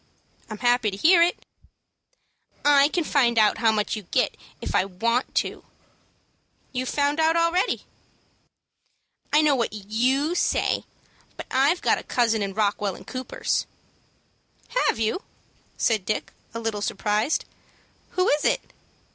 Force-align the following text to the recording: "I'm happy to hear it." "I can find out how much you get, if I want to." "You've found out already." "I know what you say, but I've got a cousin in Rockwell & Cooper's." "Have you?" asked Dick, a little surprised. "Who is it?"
"I'm 0.49 0.57
happy 0.57 0.89
to 0.89 0.97
hear 0.97 1.21
it." 1.21 1.45
"I 2.65 2.87
can 2.87 3.03
find 3.03 3.37
out 3.37 3.59
how 3.59 3.71
much 3.71 3.95
you 3.95 4.01
get, 4.01 4.35
if 4.59 4.73
I 4.73 4.83
want 4.83 5.35
to." 5.45 5.63
"You've 6.71 6.89
found 6.89 7.19
out 7.19 7.35
already." 7.35 7.85
"I 9.31 9.43
know 9.43 9.53
what 9.53 9.73
you 9.73 10.33
say, 10.33 10.85
but 11.37 11.45
I've 11.51 11.83
got 11.83 11.99
a 11.99 12.03
cousin 12.03 12.41
in 12.41 12.55
Rockwell 12.55 12.97
& 13.03 13.03
Cooper's." 13.03 13.67
"Have 14.87 14.97
you?" 14.97 15.21
asked 15.77 16.05
Dick, 16.05 16.33
a 16.55 16.59
little 16.59 16.81
surprised. 16.81 17.45
"Who 18.13 18.27
is 18.27 18.43
it?" 18.43 18.73